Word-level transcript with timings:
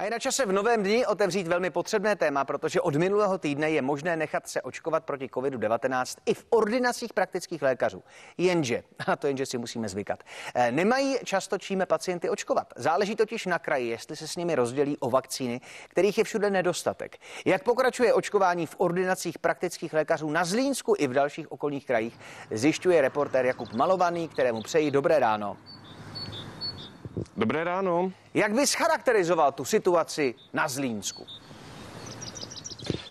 A 0.00 0.04
je 0.04 0.10
na 0.10 0.18
čase 0.18 0.46
v 0.46 0.52
novém 0.52 0.82
dni 0.82 1.06
otevřít 1.06 1.46
velmi 1.46 1.70
potřebné 1.70 2.16
téma, 2.16 2.44
protože 2.44 2.80
od 2.80 2.96
minulého 2.96 3.38
týdne 3.38 3.70
je 3.70 3.82
možné 3.82 4.16
nechat 4.16 4.48
se 4.48 4.62
očkovat 4.62 5.04
proti 5.04 5.26
COVID-19 5.26 6.16
i 6.26 6.34
v 6.34 6.44
ordinacích 6.50 7.12
praktických 7.12 7.62
lékařů. 7.62 8.02
Jenže, 8.38 8.82
a 9.06 9.16
to 9.16 9.26
jenže 9.26 9.46
si 9.46 9.58
musíme 9.58 9.88
zvykat, 9.88 10.22
eh, 10.54 10.72
nemají 10.72 11.16
často 11.24 11.58
číme 11.58 11.86
pacienty 11.86 12.30
očkovat. 12.30 12.72
Záleží 12.76 13.16
totiž 13.16 13.46
na 13.46 13.58
kraji, 13.58 13.88
jestli 13.88 14.16
se 14.16 14.28
s 14.28 14.36
nimi 14.36 14.54
rozdělí 14.54 14.96
o 14.98 15.10
vakcíny, 15.10 15.60
kterých 15.88 16.18
je 16.18 16.24
všude 16.24 16.50
nedostatek. 16.50 17.16
Jak 17.44 17.62
pokračuje 17.62 18.14
očkování 18.14 18.66
v 18.66 18.74
ordinacích 18.78 19.38
praktických 19.38 19.92
lékařů 19.92 20.30
na 20.30 20.44
Zlínsku 20.44 20.94
i 20.98 21.06
v 21.06 21.12
dalších 21.12 21.52
okolních 21.52 21.86
krajích, 21.86 22.18
zjišťuje 22.50 23.00
reportér 23.00 23.46
Jakub 23.46 23.72
Malovaný, 23.72 24.28
kterému 24.28 24.62
přeji 24.62 24.90
dobré 24.90 25.18
ráno. 25.18 25.56
Dobré 27.36 27.64
ráno. 27.64 28.12
Jak 28.34 28.54
bys 28.54 28.74
charakterizoval 28.74 29.52
tu 29.52 29.64
situaci 29.64 30.34
na 30.52 30.68
Zlínsku? 30.68 31.26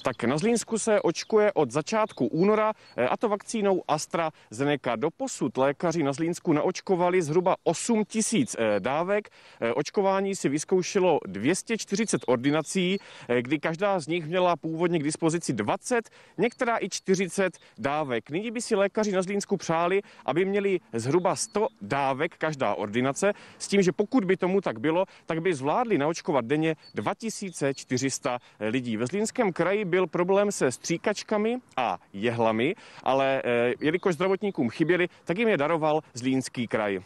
Tak 0.02 0.24
na 0.24 0.38
Zlínsku 0.38 0.78
se 0.78 1.02
očkuje 1.02 1.52
od 1.54 1.72
začátku 1.72 2.28
února 2.28 2.74
eh, 2.98 3.08
a 3.08 3.18
to 3.18 3.30
vakcínou 3.30 3.84
AstraZeneca. 3.88 4.96
Doposud 4.96 5.58
lékaři 5.58 6.04
na 6.04 6.14
Zlínsku 6.14 6.54
naočkovali 6.54 7.22
zhruba 7.22 7.56
8 7.64 8.06
tisíc 8.06 8.56
eh, 8.60 8.80
dávek. 8.80 9.30
Eh, 9.62 9.74
očkování 9.74 10.36
si 10.36 10.50
vyzkoušelo 10.50 11.20
240 11.28 12.22
ordinací, 12.28 12.98
kdy 13.42 13.60
každá 13.60 14.00
z 14.00 14.08
nich 14.08 14.26
měla 14.26 14.56
původně 14.56 15.00
k 15.00 15.04
dispozici 15.04 15.54
20, 15.54 16.10
některá 16.38 16.78
i 16.82 16.90
40 16.90 17.58
dávek. 17.78 18.30
Nyní 18.30 18.52
by 18.52 18.62
si 18.62 18.76
lékaři 18.76 19.12
na 19.12 19.22
Zlínsku 19.22 19.58
přáli, 19.58 20.02
aby 20.26 20.46
měli 20.46 20.80
zhruba 20.94 21.36
100 21.36 21.68
dávek 21.82 22.38
každá 22.38 22.76
ordinace, 22.76 23.34
s 23.58 23.68
tím, 23.68 23.82
že 23.82 23.92
pokud 23.92 24.26
by 24.26 24.38
tomu 24.38 24.62
tak 24.62 24.80
bylo, 24.80 25.06
tak 25.26 25.42
by 25.42 25.54
zvládli 25.54 25.98
naočkovat 25.98 26.46
denně 26.46 26.76
2400 26.96 28.40
lidí. 28.60 28.98
Ve 28.98 29.06
Zlínském 29.06 29.54
kraji 29.54 29.86
byl 29.90 30.08
problém 30.08 30.52
se 30.52 30.72
stříkačkami 30.72 31.58
a 31.78 31.98
jehlami, 32.14 32.76
ale 33.04 33.42
eh, 33.46 33.74
jelikož 33.80 34.16
zdravotníkům 34.16 34.70
chyběli, 34.70 35.10
tak 35.24 35.38
jim 35.38 35.48
je 35.48 35.58
daroval 35.58 36.02
Zlínský 36.14 36.68
kraj. 36.68 37.00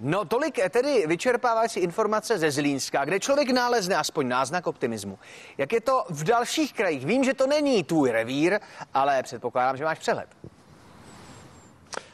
No 0.00 0.24
tolik 0.24 0.58
tedy 0.70 1.06
vyčerpávající 1.06 1.80
informace 1.80 2.38
ze 2.38 2.50
Zlínska, 2.50 3.04
kde 3.04 3.20
člověk 3.20 3.50
nálezne 3.50 3.96
aspoň 3.96 4.28
náznak 4.28 4.66
optimismu. 4.66 5.18
Jak 5.58 5.72
je 5.72 5.80
to 5.80 6.04
v 6.10 6.24
dalších 6.24 6.72
krajích? 6.72 7.06
Vím, 7.06 7.24
že 7.24 7.34
to 7.34 7.46
není 7.46 7.84
tvůj 7.84 8.10
revír, 8.10 8.60
ale 8.94 9.22
předpokládám, 9.22 9.76
že 9.76 9.84
máš 9.84 9.98
přehled. 9.98 10.28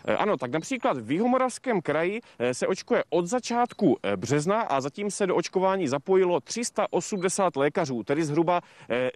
Eh, 0.04 0.16
ano, 0.16 0.36
tak 0.36 0.50
například 0.50 0.98
v 0.98 1.10
Jihomoravském 1.10 1.80
kraji 1.80 2.20
eh, 2.38 2.54
se 2.54 2.66
očkuje 2.66 3.04
od 3.10 3.26
začátku 3.26 3.98
eh, 4.02 4.16
března 4.16 4.60
a 4.60 4.80
zatím 4.80 5.10
se 5.10 5.26
do 5.26 5.36
očkování 5.36 5.88
zapojilo 5.88 6.40
380 6.40 7.56
lékařů, 7.56 8.02
tedy 8.02 8.24
zhruba 8.24 8.60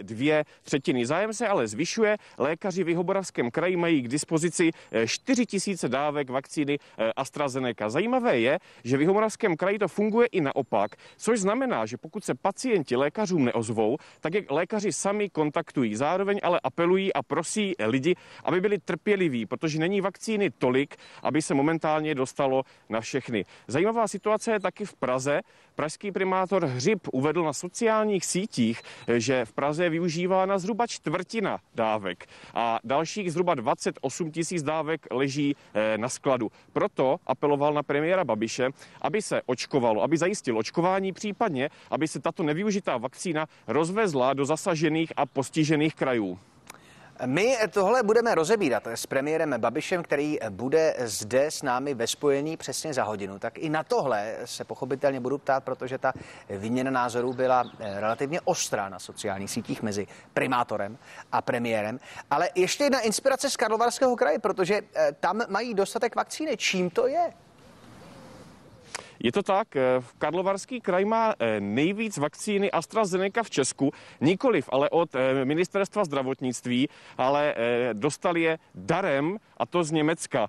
dvě 0.03 0.45
třetiny. 0.63 1.07
Zájem 1.07 1.33
se 1.33 1.49
ale 1.49 1.67
zvyšuje. 1.67 2.17
Lékaři 2.39 2.85
v 2.85 2.89
Jihomoravském 2.89 3.51
kraji 3.51 3.77
mají 3.77 4.03
k 4.03 4.09
dispozici 4.09 4.71
4 5.07 5.47
tisíce 5.47 5.89
dávek 5.89 6.31
vakcíny 6.31 6.79
AstraZeneca. 7.17 7.89
Zajímavé 7.89 8.41
je, 8.41 8.59
že 8.85 8.97
v 8.97 9.01
Jihomoravském 9.01 9.57
kraji 9.57 9.79
to 9.79 9.89
funguje 9.89 10.27
i 10.27 10.41
naopak, 10.41 10.97
což 11.17 11.41
znamená, 11.41 11.87
že 11.87 11.97
pokud 11.97 12.25
se 12.25 12.35
pacienti 12.35 12.97
lékařům 12.97 13.45
neozvou, 13.45 13.97
tak 14.21 14.35
je 14.35 14.45
lékaři 14.51 14.93
sami 14.93 15.31
kontaktují. 15.31 15.95
Zároveň 15.95 16.41
ale 16.43 16.61
apelují 16.63 17.13
a 17.13 17.23
prosí 17.23 17.75
lidi, 17.87 18.15
aby 18.45 18.61
byli 18.61 18.79
trpěliví, 18.79 19.47
protože 19.47 19.79
není 19.79 20.01
vakcíny 20.01 20.51
tolik, 20.51 20.76
tolik, 20.77 20.97
aby 21.23 21.43
se 21.43 21.55
momentálně 21.55 22.15
dostalo 22.15 22.63
na 22.89 23.01
všechny. 23.01 23.45
Zajímavá 23.69 24.09
situace 24.09 24.53
je 24.53 24.61
taky 24.61 24.85
v 24.85 24.95
Praze. 24.95 25.41
Pražský 25.75 26.13
primátor 26.13 26.65
Hřib 26.65 27.09
uvedl 27.13 27.45
na 27.45 27.53
sociálních 27.53 28.25
sítích, 28.25 28.83
že 29.17 29.45
v 29.45 29.53
Praze 29.53 29.85
je 29.85 29.91
využívána 29.91 30.59
zhruba 30.59 30.87
čtvrtina 30.87 31.59
dávek 31.75 32.27
a 32.55 32.81
dalších 32.85 33.33
zhruba 33.33 33.55
28 33.55 34.31
tisíc 34.31 34.63
dávek 34.63 35.07
leží 35.11 35.57
eh, 35.57 35.99
na 35.99 36.09
skladu. 36.09 36.49
Proto 36.73 37.17
apeloval 37.27 37.75
na 37.75 37.83
premiéra 37.83 38.25
Babiše, 38.25 38.69
aby 39.01 39.23
se 39.23 39.43
očkovalo, 39.47 40.03
aby 40.03 40.17
zajistil 40.17 40.59
očkování, 40.59 41.13
případně, 41.13 41.71
aby 41.91 42.09
se 42.09 42.21
tato 42.21 42.43
nevyužitá 42.43 42.97
vakcína 42.97 43.47
rozvezla 43.67 44.35
do 44.35 44.45
zasažených 44.45 45.13
a 45.17 45.27
postižených 45.27 45.95
krajů. 45.95 46.39
My 47.25 47.59
tohle 47.71 48.03
budeme 48.03 48.35
rozebírat 48.35 48.87
s 48.87 49.07
premiérem 49.07 49.55
Babišem, 49.59 50.03
který 50.03 50.39
bude 50.51 50.95
zde 50.99 51.47
s 51.47 51.63
námi 51.63 51.95
ve 51.95 52.07
spojení 52.07 52.57
přesně 52.57 52.95
za 52.95 53.05
hodinu. 53.05 53.39
Tak 53.39 53.59
i 53.59 53.69
na 53.69 53.85
tohle 53.85 54.37
se 54.45 54.65
pochopitelně 54.65 55.21
budu 55.21 55.39
ptát, 55.39 55.65
protože 55.65 55.99
ta 55.99 56.13
výměna 56.51 56.91
názorů 56.91 57.33
byla 57.33 57.65
eh, 57.81 58.01
relativně 58.01 58.41
ostrá 58.41 58.89
na 58.89 58.99
sociálních 58.99 59.51
sítích 59.51 59.83
mezi 59.83 60.07
primátorem 60.35 60.99
a 61.33 61.43
premiérem. 61.43 62.01
Ale 62.31 62.49
ještě 62.55 62.85
jedna 62.85 63.01
inspirace 63.01 63.51
z 63.51 63.57
Karlovarského 63.57 64.17
kraje, 64.17 64.39
protože 64.39 64.81
eh, 64.95 65.13
tam 65.21 65.43
mají 65.49 65.75
dostatek 65.75 66.17
vakcíny. 66.17 66.57
Čím 66.57 66.91
to 66.91 67.07
je? 67.07 67.33
Je 69.27 69.33
to 69.35 69.43
tak, 69.43 69.75
eh, 69.77 69.99
Karlovarský 70.23 70.79
kraj 70.79 71.03
má 71.03 71.35
eh, 71.35 71.59
nejvíc 71.59 72.15
vakcíny 72.15 72.71
AstraZeneca 72.71 73.43
v 73.43 73.51
Česku, 73.51 73.87
nikoliv 74.23 74.71
ale 74.71 74.87
od 74.91 75.11
eh, 75.15 75.43
ministerstva 75.43 76.05
zdravotnictví, 76.07 76.89
ale 77.19 77.55
dostali 77.93 78.41
je 78.43 78.59
darem 78.75 79.39
a 79.57 79.67
to 79.67 79.85
z 79.85 79.91
Německa. 79.93 80.49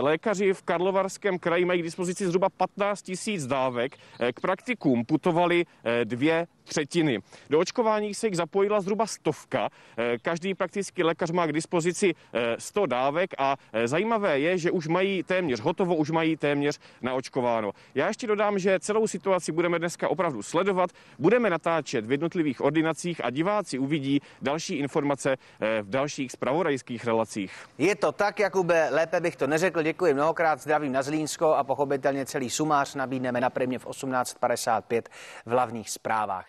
Lékaři 0.00 0.52
v 0.52 0.62
Karlovarském 0.62 1.38
kraji 1.38 1.64
mají 1.64 1.80
k 1.80 1.84
dispozici 1.84 2.26
zhruba 2.26 2.48
15 2.48 3.02
tisíc 3.02 3.46
dávek. 3.46 3.96
K 4.34 4.40
praktikům 4.40 5.04
putovali 5.04 5.64
dvě 6.04 6.46
třetiny. 6.68 7.18
Do 7.50 7.58
očkování 7.58 8.14
se 8.14 8.26
jich 8.26 8.36
zapojila 8.36 8.80
zhruba 8.80 9.06
stovka. 9.06 9.68
Eh, 9.98 10.18
každý 10.22 10.54
praktický 10.54 11.02
lékař 11.02 11.30
má 11.30 11.46
k 11.46 11.52
dispozici 11.52 12.14
100 12.58 12.84
eh, 12.84 12.86
dávek 12.86 13.34
a 13.38 13.56
eh, 13.72 13.88
zajímavé 13.88 14.40
je, 14.40 14.58
že 14.58 14.70
už 14.70 14.88
mají 14.88 15.22
téměř 15.22 15.60
hotovo, 15.60 15.96
už 15.96 16.10
mají 16.10 16.36
téměř 16.36 16.78
naočkováno. 17.02 17.72
Já 17.94 18.08
ještě 18.08 18.26
dodám, 18.26 18.58
že 18.58 18.80
celou 18.80 19.06
situaci 19.06 19.52
budeme 19.52 19.78
dneska 19.78 20.08
opravdu 20.08 20.42
sledovat, 20.42 20.90
budeme 21.18 21.50
natáčet 21.50 22.06
v 22.06 22.12
jednotlivých 22.12 22.60
ordinacích 22.60 23.24
a 23.24 23.30
diváci 23.30 23.78
uvidí 23.78 24.20
další 24.42 24.74
informace 24.74 25.36
v 25.82 25.90
dalších 25.90 26.32
spravodajských 26.32 27.04
relacích. 27.04 27.52
Je 27.78 27.96
to 27.96 28.12
tak, 28.12 28.38
Jakube, 28.38 28.88
lépe 28.90 29.20
bych 29.20 29.36
to 29.36 29.46
neřekl. 29.46 29.82
Děkuji 29.82 30.14
mnohokrát, 30.14 30.60
zdravím 30.60 30.92
na 30.92 31.02
Zlínsko 31.02 31.54
a 31.54 31.64
pochopitelně 31.64 32.26
celý 32.26 32.50
sumář 32.50 32.94
nabídneme 32.94 33.40
na 33.40 33.50
prémě 33.50 33.78
v 33.78 33.86
18.55 33.86 35.02
v 35.46 35.50
hlavních 35.50 35.90
zprávách. 35.90 36.48